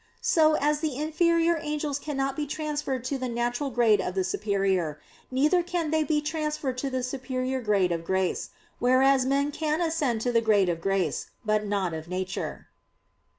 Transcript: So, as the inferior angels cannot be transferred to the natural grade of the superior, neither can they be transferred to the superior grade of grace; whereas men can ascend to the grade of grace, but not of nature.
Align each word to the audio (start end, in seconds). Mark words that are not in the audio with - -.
So, 0.19 0.53
as 0.55 0.79
the 0.79 0.95
inferior 0.95 1.59
angels 1.61 1.99
cannot 1.99 2.35
be 2.35 2.47
transferred 2.47 3.03
to 3.03 3.19
the 3.19 3.29
natural 3.29 3.69
grade 3.69 4.01
of 4.01 4.15
the 4.15 4.23
superior, 4.23 4.99
neither 5.29 5.61
can 5.61 5.91
they 5.91 6.03
be 6.03 6.21
transferred 6.21 6.79
to 6.79 6.89
the 6.89 7.03
superior 7.03 7.61
grade 7.61 7.91
of 7.91 8.03
grace; 8.03 8.49
whereas 8.79 9.27
men 9.27 9.51
can 9.51 9.79
ascend 9.79 10.21
to 10.21 10.31
the 10.31 10.41
grade 10.41 10.69
of 10.69 10.81
grace, 10.81 11.27
but 11.45 11.67
not 11.67 11.93
of 11.93 12.07
nature. 12.07 12.65